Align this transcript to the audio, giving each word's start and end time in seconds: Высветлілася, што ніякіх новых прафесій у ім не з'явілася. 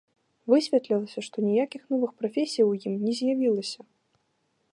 Высветлілася, 0.51 1.19
што 1.27 1.37
ніякіх 1.49 1.81
новых 1.95 2.11
прафесій 2.23 2.67
у 2.73 2.75
ім 2.93 2.97
не 3.07 3.11
з'явілася. 3.21 3.81